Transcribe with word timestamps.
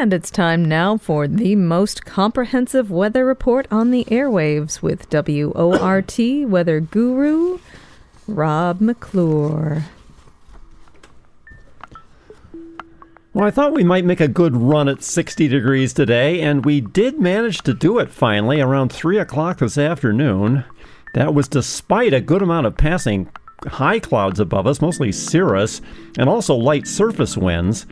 And 0.00 0.14
it's 0.14 0.30
time 0.30 0.64
now 0.64 0.96
for 0.96 1.28
the 1.28 1.56
most 1.56 2.06
comprehensive 2.06 2.90
weather 2.90 3.26
report 3.26 3.66
on 3.70 3.90
the 3.90 4.06
airwaves 4.06 4.80
with 4.80 5.12
WORT 5.12 6.48
weather 6.48 6.80
guru 6.80 7.58
Rob 8.26 8.80
McClure. 8.80 9.84
Well, 13.34 13.44
I 13.44 13.50
thought 13.50 13.74
we 13.74 13.84
might 13.84 14.06
make 14.06 14.22
a 14.22 14.26
good 14.26 14.56
run 14.56 14.88
at 14.88 15.02
60 15.02 15.48
degrees 15.48 15.92
today, 15.92 16.40
and 16.40 16.64
we 16.64 16.80
did 16.80 17.20
manage 17.20 17.58
to 17.64 17.74
do 17.74 17.98
it 17.98 18.10
finally 18.10 18.62
around 18.62 18.90
3 18.90 19.18
o'clock 19.18 19.58
this 19.58 19.76
afternoon. 19.76 20.64
That 21.12 21.34
was 21.34 21.46
despite 21.46 22.14
a 22.14 22.22
good 22.22 22.40
amount 22.40 22.66
of 22.66 22.74
passing 22.74 23.30
high 23.66 23.98
clouds 23.98 24.40
above 24.40 24.66
us, 24.66 24.80
mostly 24.80 25.12
cirrus, 25.12 25.82
and 26.16 26.26
also 26.30 26.54
light 26.54 26.86
surface 26.86 27.36
winds. 27.36 27.84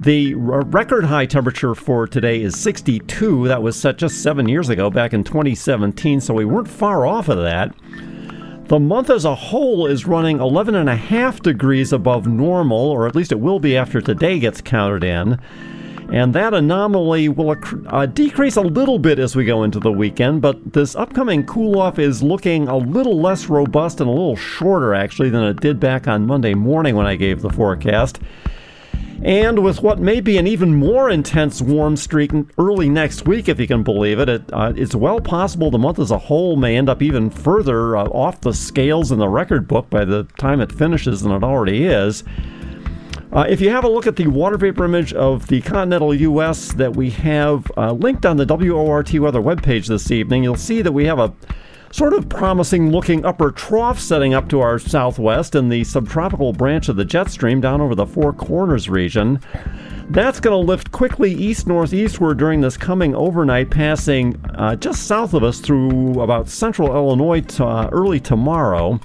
The 0.00 0.32
record 0.34 1.04
high 1.04 1.26
temperature 1.26 1.74
for 1.74 2.06
today 2.06 2.40
is 2.40 2.58
62. 2.58 3.48
That 3.48 3.62
was 3.62 3.76
set 3.76 3.98
just 3.98 4.22
seven 4.22 4.48
years 4.48 4.70
ago, 4.70 4.88
back 4.88 5.12
in 5.12 5.22
2017, 5.22 6.22
so 6.22 6.32
we 6.32 6.46
weren't 6.46 6.70
far 6.70 7.04
off 7.04 7.28
of 7.28 7.36
that. 7.36 7.74
The 8.68 8.78
month 8.78 9.10
as 9.10 9.26
a 9.26 9.34
whole 9.34 9.86
is 9.86 10.06
running 10.06 10.40
11 10.40 10.74
and 10.74 10.88
a 10.88 10.96
half 10.96 11.42
degrees 11.42 11.92
above 11.92 12.26
normal, 12.26 12.78
or 12.78 13.06
at 13.06 13.14
least 13.14 13.30
it 13.30 13.40
will 13.40 13.60
be 13.60 13.76
after 13.76 14.00
today 14.00 14.38
gets 14.38 14.62
counted 14.62 15.04
in. 15.04 15.38
And 16.10 16.32
that 16.34 16.54
anomaly 16.54 17.28
will 17.28 17.54
uh, 17.88 18.06
decrease 18.06 18.56
a 18.56 18.62
little 18.62 18.98
bit 18.98 19.18
as 19.18 19.36
we 19.36 19.44
go 19.44 19.64
into 19.64 19.80
the 19.80 19.92
weekend, 19.92 20.40
but 20.40 20.72
this 20.72 20.96
upcoming 20.96 21.44
cool 21.44 21.78
off 21.78 21.98
is 21.98 22.22
looking 22.22 22.68
a 22.68 22.76
little 22.78 23.20
less 23.20 23.48
robust 23.48 24.00
and 24.00 24.08
a 24.08 24.12
little 24.12 24.34
shorter 24.34 24.94
actually 24.94 25.28
than 25.28 25.44
it 25.44 25.60
did 25.60 25.78
back 25.78 26.08
on 26.08 26.26
Monday 26.26 26.54
morning 26.54 26.96
when 26.96 27.04
I 27.04 27.16
gave 27.16 27.42
the 27.42 27.50
forecast. 27.50 28.18
And 29.22 29.62
with 29.62 29.82
what 29.82 29.98
may 29.98 30.22
be 30.22 30.38
an 30.38 30.46
even 30.46 30.74
more 30.74 31.10
intense 31.10 31.60
warm 31.60 31.96
streak 31.96 32.30
early 32.56 32.88
next 32.88 33.26
week, 33.26 33.50
if 33.50 33.60
you 33.60 33.66
can 33.66 33.82
believe 33.82 34.18
it, 34.18 34.30
it 34.30 34.42
uh, 34.50 34.72
it's 34.74 34.94
well 34.94 35.20
possible 35.20 35.70
the 35.70 35.78
month 35.78 35.98
as 35.98 36.10
a 36.10 36.16
whole 36.16 36.56
may 36.56 36.76
end 36.76 36.88
up 36.88 37.02
even 37.02 37.28
further 37.28 37.98
uh, 37.98 38.04
off 38.04 38.40
the 38.40 38.54
scales 38.54 39.12
in 39.12 39.18
the 39.18 39.28
record 39.28 39.68
book 39.68 39.90
by 39.90 40.06
the 40.06 40.24
time 40.38 40.60
it 40.62 40.72
finishes 40.72 41.20
than 41.20 41.32
it 41.32 41.44
already 41.44 41.84
is. 41.84 42.24
Uh, 43.32 43.44
if 43.48 43.60
you 43.60 43.68
have 43.68 43.84
a 43.84 43.88
look 43.88 44.06
at 44.06 44.16
the 44.16 44.26
water 44.26 44.56
vapor 44.56 44.86
image 44.86 45.12
of 45.12 45.46
the 45.48 45.60
continental 45.60 46.14
U.S. 46.14 46.72
that 46.72 46.96
we 46.96 47.10
have 47.10 47.70
uh, 47.76 47.92
linked 47.92 48.24
on 48.24 48.38
the 48.38 48.46
WORT 48.46 49.12
weather 49.12 49.40
webpage 49.40 49.86
this 49.86 50.10
evening, 50.10 50.42
you'll 50.42 50.56
see 50.56 50.80
that 50.82 50.92
we 50.92 51.04
have 51.04 51.18
a 51.18 51.32
sort 51.92 52.12
of 52.12 52.28
promising 52.28 52.90
looking 52.90 53.24
upper 53.24 53.50
trough 53.50 53.98
setting 53.98 54.32
up 54.32 54.48
to 54.48 54.60
our 54.60 54.78
southwest 54.78 55.54
in 55.54 55.68
the 55.68 55.82
subtropical 55.84 56.52
branch 56.52 56.88
of 56.88 56.96
the 56.96 57.04
jet 57.04 57.28
stream 57.30 57.60
down 57.60 57.80
over 57.80 57.94
the 57.94 58.06
Four 58.06 58.32
Corners 58.32 58.88
region. 58.88 59.40
That's 60.08 60.40
going 60.40 60.54
to 60.54 60.66
lift 60.66 60.90
quickly 60.92 61.32
east 61.32 61.66
northeastward 61.66 62.38
during 62.38 62.60
this 62.60 62.76
coming 62.76 63.14
overnight, 63.14 63.70
passing 63.70 64.40
uh, 64.54 64.76
just 64.76 65.06
south 65.06 65.34
of 65.34 65.44
us 65.44 65.60
through 65.60 66.20
about 66.20 66.48
central 66.48 66.94
Illinois 66.94 67.44
uh, 67.60 67.88
early 67.92 68.18
tomorrow. 68.18 69.00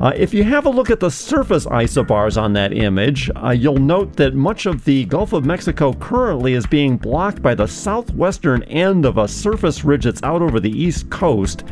Uh, 0.00 0.12
if 0.14 0.32
you 0.32 0.44
have 0.44 0.64
a 0.64 0.70
look 0.70 0.90
at 0.90 1.00
the 1.00 1.10
surface 1.10 1.66
isobars 1.66 2.40
on 2.40 2.52
that 2.52 2.72
image, 2.72 3.30
uh, 3.34 3.50
you'll 3.50 3.78
note 3.78 4.14
that 4.14 4.32
much 4.32 4.64
of 4.64 4.84
the 4.84 5.04
Gulf 5.06 5.32
of 5.32 5.44
Mexico 5.44 5.92
currently 5.94 6.52
is 6.52 6.66
being 6.66 6.96
blocked 6.96 7.42
by 7.42 7.52
the 7.52 7.66
southwestern 7.66 8.62
end 8.64 9.04
of 9.04 9.18
a 9.18 9.26
surface 9.26 9.84
ridge 9.84 10.04
that's 10.04 10.22
out 10.22 10.40
over 10.40 10.60
the 10.60 10.70
east 10.70 11.10
coast. 11.10 11.64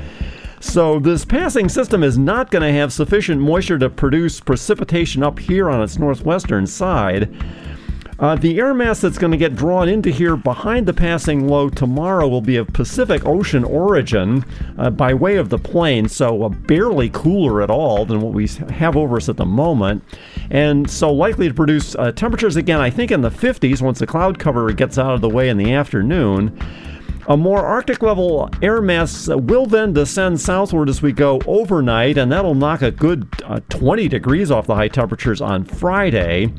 So, 0.59 0.99
this 0.99 1.25
passing 1.25 1.69
system 1.69 2.03
is 2.03 2.19
not 2.19 2.51
going 2.51 2.63
to 2.63 2.77
have 2.77 2.93
sufficient 2.93 3.41
moisture 3.41 3.79
to 3.79 3.89
produce 3.89 4.41
precipitation 4.41 5.23
up 5.23 5.39
here 5.39 5.71
on 5.71 5.81
its 5.81 5.99
northwestern 5.99 6.67
side. 6.67 7.33
Uh, 8.19 8.34
the 8.34 8.59
air 8.59 8.72
mass 8.72 9.03
that's 9.03 9.19
going 9.19 9.31
to 9.31 9.36
get 9.36 9.55
drawn 9.55 9.91
into 9.91 10.09
here 10.11 10.36
behind 10.36 10.86
the 10.86 10.95
passing 10.95 11.47
low 11.47 11.69
tomorrow 11.69 12.27
will 12.27 12.41
be 12.41 12.56
of 12.56 12.67
Pacific 12.69 13.27
Ocean 13.27 13.62
origin 13.62 14.42
uh, 14.78 14.89
by 14.89 15.12
way 15.12 15.36
of 15.36 15.50
the 15.50 15.58
plain, 15.58 16.08
so 16.08 16.45
uh, 16.45 16.48
barely 16.48 17.11
cooler 17.11 17.61
at 17.61 17.69
all 17.69 18.07
than 18.07 18.23
what 18.23 18.33
we 18.33 18.48
have 18.70 18.96
over 18.96 19.17
us 19.18 19.29
at 19.29 19.36
the 19.36 19.45
moment. 19.45 20.02
And 20.51 20.91
so 20.91 21.13
likely 21.13 21.48
to 21.48 21.55
produce 21.55 21.95
uh, 21.95 22.11
temperatures 22.13 22.57
again, 22.57 22.80
I 22.80 22.89
think, 22.89 23.11
in 23.11 23.20
the 23.20 23.30
50s 23.30 23.83
once 23.83 23.98
the 23.98 24.07
cloud 24.07 24.39
cover 24.39 24.73
gets 24.73 24.96
out 24.96 25.14
of 25.14 25.20
the 25.20 25.29
way 25.29 25.51
in 25.51 25.58
the 25.58 25.74
afternoon. 25.74 26.58
A 27.29 27.36
more 27.36 27.67
Arctic 27.67 28.02
level 28.02 28.48
air 28.62 28.80
mass 28.80 29.29
will 29.29 29.67
then 29.67 29.92
descend 29.92 30.41
southward 30.41 30.89
as 30.89 31.02
we 31.02 31.12
go 31.12 31.41
overnight, 31.46 32.17
and 32.17 32.33
that'll 32.33 32.55
knock 32.55 32.80
a 32.80 32.91
good 32.91 33.29
uh, 33.45 33.61
20 33.68 34.08
degrees 34.08 34.51
off 34.51 34.67
the 34.67 34.77
high 34.77 34.89
temperatures 34.89 35.42
on 35.42 35.64
Friday. 35.64 36.55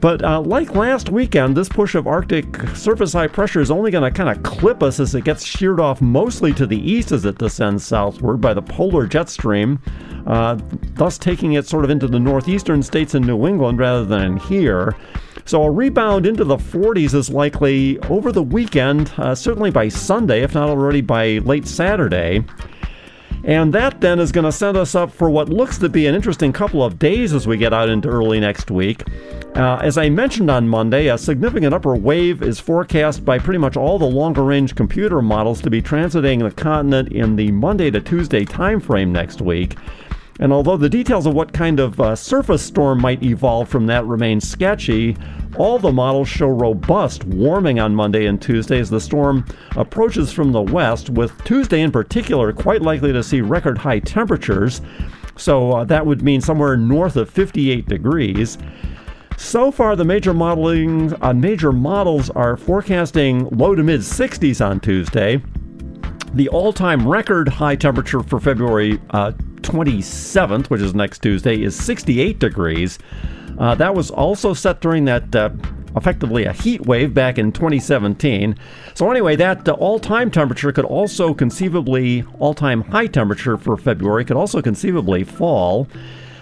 But 0.00 0.22
uh, 0.22 0.40
like 0.40 0.74
last 0.74 1.10
weekend, 1.10 1.56
this 1.56 1.68
push 1.68 1.94
of 1.94 2.06
Arctic 2.06 2.60
surface 2.76 3.12
high 3.12 3.26
pressure 3.26 3.60
is 3.60 3.70
only 3.70 3.90
going 3.90 4.04
to 4.04 4.16
kind 4.16 4.28
of 4.28 4.42
clip 4.44 4.82
us 4.82 5.00
as 5.00 5.14
it 5.14 5.24
gets 5.24 5.44
sheared 5.44 5.80
off 5.80 6.00
mostly 6.00 6.52
to 6.54 6.66
the 6.66 6.78
east 6.78 7.10
as 7.10 7.24
it 7.24 7.38
descends 7.38 7.84
southward 7.84 8.40
by 8.40 8.54
the 8.54 8.62
polar 8.62 9.06
jet 9.06 9.28
stream, 9.28 9.80
uh, 10.26 10.56
thus 10.94 11.18
taking 11.18 11.54
it 11.54 11.66
sort 11.66 11.84
of 11.84 11.90
into 11.90 12.06
the 12.06 12.20
northeastern 12.20 12.82
states 12.82 13.14
in 13.14 13.22
New 13.22 13.46
England 13.46 13.78
rather 13.80 14.04
than 14.04 14.36
here. 14.36 14.96
So 15.44 15.62
a 15.62 15.70
rebound 15.70 16.26
into 16.26 16.44
the 16.44 16.58
40s 16.58 17.14
is 17.14 17.30
likely 17.30 17.98
over 18.10 18.30
the 18.32 18.42
weekend, 18.42 19.12
uh, 19.16 19.34
certainly 19.34 19.70
by 19.70 19.88
Sunday, 19.88 20.42
if 20.42 20.54
not 20.54 20.68
already 20.68 21.00
by 21.00 21.38
late 21.38 21.66
Saturday. 21.66 22.44
And 23.44 23.72
that 23.72 24.00
then 24.00 24.18
is 24.18 24.32
going 24.32 24.44
to 24.44 24.52
set 24.52 24.76
us 24.76 24.94
up 24.94 25.10
for 25.10 25.30
what 25.30 25.48
looks 25.48 25.78
to 25.78 25.88
be 25.88 26.06
an 26.06 26.14
interesting 26.14 26.52
couple 26.52 26.82
of 26.82 26.98
days 26.98 27.32
as 27.32 27.46
we 27.46 27.56
get 27.56 27.72
out 27.72 27.88
into 27.88 28.08
early 28.08 28.40
next 28.40 28.70
week. 28.70 29.04
Uh, 29.54 29.76
as 29.82 29.96
I 29.98 30.08
mentioned 30.08 30.50
on 30.50 30.68
Monday, 30.68 31.08
a 31.08 31.18
significant 31.18 31.74
upper 31.74 31.96
wave 31.96 32.42
is 32.42 32.60
forecast 32.60 33.24
by 33.24 33.38
pretty 33.38 33.58
much 33.58 33.76
all 33.76 33.98
the 33.98 34.04
longer 34.04 34.44
range 34.44 34.74
computer 34.74 35.22
models 35.22 35.60
to 35.62 35.70
be 35.70 35.82
transiting 35.82 36.40
the 36.40 36.50
continent 36.50 37.12
in 37.12 37.36
the 37.36 37.50
Monday 37.52 37.90
to 37.90 38.00
Tuesday 38.00 38.44
timeframe 38.44 39.08
next 39.08 39.40
week. 39.40 39.76
And 40.38 40.52
although 40.52 40.76
the 40.76 40.88
details 40.88 41.26
of 41.26 41.34
what 41.34 41.52
kind 41.52 41.80
of 41.80 42.00
uh, 42.00 42.14
surface 42.14 42.62
storm 42.62 43.00
might 43.00 43.22
evolve 43.22 43.68
from 43.68 43.86
that 43.86 44.06
remain 44.06 44.40
sketchy, 44.40 45.16
all 45.56 45.78
the 45.78 45.92
models 45.92 46.28
show 46.28 46.48
robust 46.48 47.24
warming 47.24 47.80
on 47.80 47.94
Monday 47.94 48.26
and 48.26 48.40
Tuesday 48.40 48.78
as 48.78 48.90
the 48.90 49.00
storm 49.00 49.44
approaches 49.76 50.32
from 50.32 50.52
the 50.52 50.62
west, 50.62 51.10
with 51.10 51.32
Tuesday 51.44 51.80
in 51.80 51.90
particular 51.90 52.52
quite 52.52 52.82
likely 52.82 53.12
to 53.12 53.22
see 53.22 53.40
record 53.40 53.78
high 53.78 53.98
temperatures. 53.98 54.80
So 55.36 55.72
uh, 55.72 55.84
that 55.84 56.06
would 56.06 56.22
mean 56.22 56.40
somewhere 56.40 56.76
north 56.76 57.16
of 57.16 57.28
58 57.30 57.86
degrees. 57.86 58.58
So 59.36 59.70
far, 59.70 59.94
the 59.94 60.04
major 60.04 60.34
modeling 60.34 61.14
uh, 61.22 61.32
major 61.32 61.72
models 61.72 62.28
are 62.30 62.56
forecasting 62.56 63.48
low 63.50 63.74
to 63.74 63.82
mid 63.82 64.00
60s 64.00 64.64
on 64.64 64.80
Tuesday. 64.80 65.40
The 66.34 66.48
all-time 66.48 67.06
record 67.08 67.48
high 67.48 67.76
temperature 67.76 68.22
for 68.22 68.38
February 68.38 69.00
uh, 69.10 69.32
27th, 69.68 70.66
which 70.66 70.80
is 70.80 70.94
next 70.94 71.18
Tuesday, 71.20 71.62
is 71.62 71.76
68 71.76 72.38
degrees. 72.38 72.98
Uh, 73.58 73.74
that 73.74 73.94
was 73.94 74.10
also 74.10 74.54
set 74.54 74.80
during 74.80 75.04
that 75.04 75.34
uh, 75.36 75.50
effectively 75.94 76.44
a 76.44 76.52
heat 76.52 76.86
wave 76.86 77.12
back 77.12 77.36
in 77.38 77.52
2017. 77.52 78.56
So, 78.94 79.10
anyway, 79.10 79.36
that 79.36 79.68
uh, 79.68 79.72
all 79.72 79.98
time 79.98 80.30
temperature 80.30 80.72
could 80.72 80.86
also 80.86 81.34
conceivably, 81.34 82.24
all 82.38 82.54
time 82.54 82.82
high 82.82 83.08
temperature 83.08 83.58
for 83.58 83.76
February 83.76 84.24
could 84.24 84.36
also 84.38 84.62
conceivably 84.62 85.22
fall. 85.22 85.86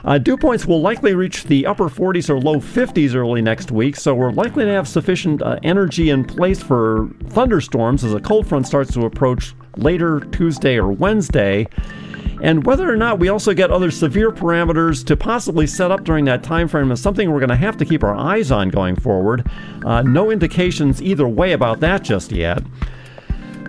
Uh, 0.05 0.19
dew 0.19 0.37
points 0.37 0.67
will 0.67 0.81
likely 0.81 1.15
reach 1.15 1.45
the 1.45 1.67
upper 1.67 1.89
40s 1.89 2.31
or 2.31 2.39
low 2.39 2.61
50s 2.61 3.17
early 3.17 3.43
next 3.43 3.73
week, 3.73 3.97
so 3.97 4.15
we're 4.15 4.31
likely 4.31 4.65
to 4.65 4.71
have 4.71 4.87
sufficient 4.87 5.43
uh, 5.43 5.59
energy 5.65 6.11
in 6.11 6.25
place 6.25 6.63
for 6.63 7.09
thunderstorms 7.31 8.05
as 8.05 8.15
a 8.15 8.21
cold 8.21 8.47
front 8.47 8.69
starts 8.69 8.93
to 8.93 9.05
approach 9.05 9.53
later 9.77 10.21
Tuesday 10.21 10.79
or 10.79 10.93
Wednesday 10.93 11.67
and 12.43 12.65
whether 12.67 12.93
or 12.93 12.97
not 12.97 13.19
we 13.19 13.29
also 13.29 13.55
get 13.55 13.71
other 13.71 13.91
severe 13.91 14.31
parameters 14.31 15.05
to 15.07 15.17
possibly 15.17 15.67
set 15.67 15.91
up 15.91 16.05
during 16.05 16.25
that 16.27 16.43
time 16.43 16.69
frame 16.69 16.91
is 16.93 17.01
something 17.01 17.31
we're 17.31 17.41
going 17.41 17.49
to 17.49 17.57
have 17.57 17.77
to 17.79 17.85
keep 17.85 18.05
our 18.05 18.15
eyes 18.15 18.51
on 18.51 18.69
going 18.69 18.97
forward. 18.97 19.49
Uh, 19.85 20.03
no 20.03 20.31
indications 20.31 21.01
either 21.03 21.27
way 21.27 21.53
about 21.53 21.81
that 21.81 22.03
just 22.03 22.33
yet. 22.33 22.63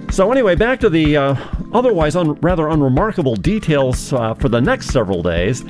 So, 0.10 0.31
anyway, 0.31 0.56
back 0.56 0.80
to 0.81 0.90
the 0.90 1.18
uh, 1.18 1.36
otherwise 1.74 2.16
un- 2.16 2.36
rather 2.36 2.69
unremarkable 2.69 3.36
details 3.36 4.14
uh, 4.14 4.34
for 4.36 4.48
the 4.48 4.62
next 4.62 4.88
several 4.88 5.22
days. 5.22 5.66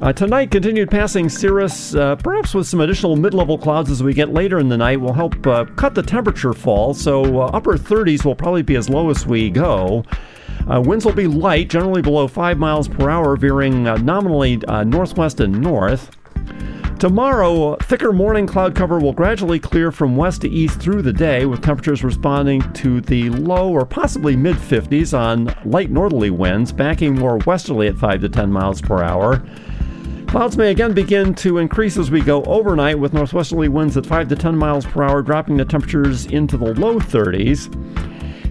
Uh, 0.00 0.12
tonight, 0.12 0.50
continued 0.50 0.90
passing 0.90 1.28
cirrus, 1.28 1.94
uh, 1.94 2.14
perhaps 2.16 2.54
with 2.54 2.66
some 2.66 2.80
additional 2.80 3.16
mid 3.16 3.34
level 3.34 3.58
clouds 3.58 3.90
as 3.90 4.00
we 4.02 4.14
get 4.14 4.32
later 4.32 4.58
in 4.58 4.68
the 4.68 4.76
night, 4.76 5.00
will 5.00 5.12
help 5.12 5.44
uh, 5.46 5.64
cut 5.76 5.94
the 5.94 6.02
temperature 6.02 6.52
fall. 6.52 6.94
So, 6.94 7.40
uh, 7.40 7.46
upper 7.46 7.76
30s 7.76 8.24
will 8.24 8.36
probably 8.36 8.62
be 8.62 8.76
as 8.76 8.88
low 8.88 9.10
as 9.10 9.26
we 9.26 9.50
go. 9.50 10.04
Uh, 10.70 10.80
winds 10.80 11.04
will 11.04 11.12
be 11.12 11.26
light, 11.26 11.68
generally 11.68 12.02
below 12.02 12.28
5 12.28 12.58
miles 12.58 12.88
per 12.88 13.08
hour, 13.08 13.36
veering 13.36 13.86
uh, 13.86 13.96
nominally 13.96 14.62
uh, 14.68 14.84
northwest 14.84 15.40
and 15.40 15.60
north. 15.60 16.14
Tomorrow, 16.98 17.76
thicker 17.76 18.12
morning 18.12 18.44
cloud 18.46 18.74
cover 18.74 18.98
will 18.98 19.12
gradually 19.12 19.60
clear 19.60 19.92
from 19.92 20.16
west 20.16 20.40
to 20.42 20.50
east 20.50 20.80
through 20.80 21.02
the 21.02 21.12
day, 21.12 21.46
with 21.46 21.62
temperatures 21.62 22.02
responding 22.02 22.60
to 22.72 23.00
the 23.00 23.30
low 23.30 23.70
or 23.70 23.86
possibly 23.86 24.34
mid 24.34 24.56
50s 24.56 25.16
on 25.16 25.54
light 25.64 25.90
northerly 25.90 26.30
winds, 26.30 26.72
backing 26.72 27.14
more 27.14 27.38
westerly 27.46 27.86
at 27.86 27.96
5 27.96 28.22
to 28.22 28.28
10 28.28 28.50
miles 28.50 28.80
per 28.80 29.02
hour. 29.02 29.40
Clouds 30.26 30.58
may 30.58 30.72
again 30.72 30.92
begin 30.92 31.34
to 31.36 31.58
increase 31.58 31.96
as 31.96 32.10
we 32.10 32.20
go 32.20 32.42
overnight 32.42 32.98
with 32.98 33.14
northwesterly 33.14 33.68
winds 33.68 33.96
at 33.96 34.04
5 34.04 34.28
to 34.28 34.36
10 34.36 34.56
miles 34.56 34.84
per 34.84 35.04
hour, 35.04 35.22
dropping 35.22 35.56
the 35.56 35.64
temperatures 35.64 36.26
into 36.26 36.56
the 36.56 36.74
low 36.74 36.98
30s. 36.98 37.72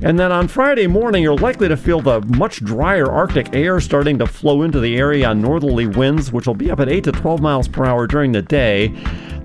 And 0.04 0.20
then 0.20 0.32
on 0.32 0.48
Friday 0.48 0.86
morning, 0.86 1.24
you're 1.24 1.36
likely 1.36 1.68
to 1.68 1.76
feel 1.76 2.02
the 2.02 2.22
much 2.22 2.64
drier 2.64 3.12
Arctic 3.12 3.56
air 3.56 3.80
starting 3.80 4.20
to 4.20 4.28
flow 4.28 4.62
into 4.62 4.80
the 4.80 4.96
area 4.96 5.28
on 5.28 5.42
northerly 5.42 5.88
winds, 5.88 6.32
which 6.32 6.46
will 6.46 6.54
be 6.54 6.70
up 6.70 6.80
at 6.80 6.88
8 6.88 7.04
to 7.06 7.12
12 7.12 7.42
miles 7.42 7.68
per 7.68 7.84
hour 7.84 8.06
during 8.06 8.32
the 8.32 8.44
day. 8.44 8.94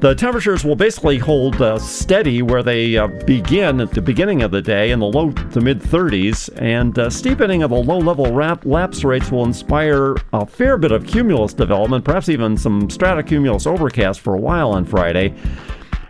The 0.01 0.15
temperatures 0.15 0.65
will 0.65 0.77
basically 0.77 1.17
hold 1.17 1.63
uh, 1.63 1.79
steady 1.79 2.43
where 2.43 2.63
they 2.63 2.99
uh, 2.99 3.07
begin 3.25 3.81
at 3.81 3.93
the 3.93 4.03
beginning 4.03 4.43
of 4.43 4.51
the 4.51 4.61
day 4.61 4.91
in 4.91 4.99
the 4.99 5.07
low 5.07 5.31
to 5.31 5.61
mid 5.61 5.81
30s, 5.81 6.51
and 6.61 6.99
uh, 6.99 7.09
steepening 7.09 7.63
of 7.63 7.71
the 7.71 7.77
low 7.77 7.99
level 7.99 8.35
rap- 8.35 8.67
lapse 8.67 9.05
rates 9.05 9.31
will 9.31 9.45
inspire 9.45 10.17
a 10.33 10.45
fair 10.45 10.77
bit 10.77 10.93
of 10.93 11.07
cumulus 11.07 11.55
development, 11.55 12.05
perhaps 12.05 12.29
even 12.29 12.59
some 12.59 12.89
stratocumulus 12.89 13.67
overcast 13.67 14.21
for 14.21 14.35
a 14.35 14.41
while 14.41 14.71
on 14.73 14.85
Friday. 14.85 15.35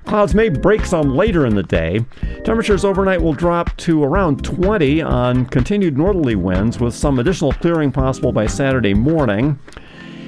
Clouds 0.07 0.35
may 0.35 0.49
break 0.49 0.85
some 0.85 1.15
later 1.15 1.47
in 1.47 1.55
the 1.55 1.63
day. 1.63 2.05
Temperatures 2.45 2.85
overnight 2.85 3.23
will 3.23 3.33
drop 3.33 3.77
to 3.79 4.03
around 4.03 4.45
20 4.45 5.01
on 5.01 5.47
continued 5.47 5.97
northerly 5.97 6.35
winds, 6.35 6.79
with 6.79 6.95
some 6.95 7.19
additional 7.19 7.53
clearing 7.53 7.93
possible 7.93 8.33
by 8.33 8.47
Saturday 8.47 8.95
morning. 8.95 9.59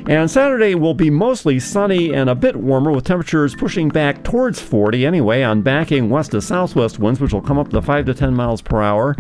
And 0.07 0.31
Saturday 0.31 0.75
will 0.75 0.93
be 0.93 1.09
mostly 1.09 1.59
sunny 1.59 2.13
and 2.15 2.29
a 2.29 2.35
bit 2.35 2.57
warmer, 2.57 2.93
with 2.93 3.05
temperatures 3.05 3.55
pushing 3.55 3.89
back 3.89 4.23
towards 4.23 4.61
40 4.61 5.07
anyway 5.07 5.43
on 5.43 5.63
backing 5.63 6.11
west 6.11 6.33
to 6.33 6.43
southwest 6.43 6.99
winds, 6.99 7.21
which 7.21 7.33
will 7.33 7.41
come 7.41 7.59
up 7.59 7.71
to 7.71 7.81
5 7.81 8.05
to 8.05 8.13
10 8.13 8.35
miles 8.35 8.61
per 8.61 8.83
hour. 8.83 9.17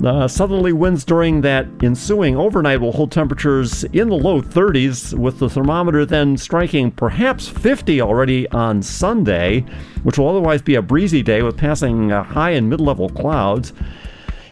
The 0.00 0.26
southerly 0.26 0.72
winds 0.72 1.04
during 1.04 1.42
that 1.42 1.66
ensuing 1.80 2.36
overnight 2.36 2.80
will 2.80 2.92
hold 2.92 3.12
temperatures 3.12 3.84
in 3.84 4.08
the 4.08 4.16
low 4.16 4.42
30s, 4.42 5.14
with 5.16 5.38
the 5.38 5.48
thermometer 5.48 6.04
then 6.04 6.36
striking 6.36 6.90
perhaps 6.90 7.46
50 7.48 8.00
already 8.00 8.48
on 8.50 8.82
Sunday, 8.82 9.60
which 10.02 10.18
will 10.18 10.28
otherwise 10.28 10.60
be 10.60 10.74
a 10.74 10.82
breezy 10.82 11.22
day 11.22 11.40
with 11.42 11.56
passing 11.56 12.10
uh, 12.10 12.24
high 12.24 12.50
and 12.50 12.68
mid 12.68 12.80
level 12.80 13.08
clouds. 13.08 13.72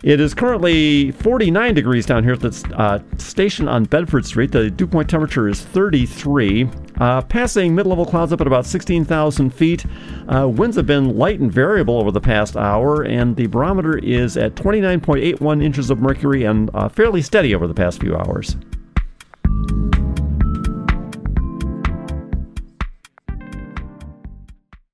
It 0.04 0.20
is 0.20 0.34
currently 0.34 1.12
49 1.12 1.74
degrees 1.74 2.04
down 2.04 2.24
here 2.24 2.34
at 2.34 2.40
the 2.40 2.74
uh, 2.76 2.98
station 3.16 3.68
on 3.68 3.84
Bedford 3.84 4.26
Street. 4.26 4.52
The 4.52 4.70
dew 4.70 4.86
point 4.86 5.08
temperature 5.08 5.48
is 5.48 5.62
33. 5.62 6.68
Uh, 7.00 7.22
passing 7.22 7.74
mid 7.74 7.86
level 7.86 8.04
clouds 8.04 8.30
up 8.30 8.42
at 8.42 8.46
about 8.46 8.66
16,000 8.66 9.48
feet. 9.48 9.86
Uh, 10.28 10.46
winds 10.46 10.76
have 10.76 10.86
been 10.86 11.16
light 11.16 11.40
and 11.40 11.50
variable 11.50 11.98
over 11.98 12.10
the 12.10 12.20
past 12.20 12.54
hour, 12.54 13.02
and 13.02 13.34
the 13.34 13.46
barometer 13.46 13.96
is 13.96 14.36
at 14.36 14.54
29.81 14.56 15.64
inches 15.64 15.88
of 15.88 15.98
mercury 16.00 16.44
and 16.44 16.70
uh, 16.74 16.86
fairly 16.86 17.22
steady 17.22 17.54
over 17.54 17.66
the 17.66 17.72
past 17.72 17.98
few 17.98 18.14
hours. 18.14 18.56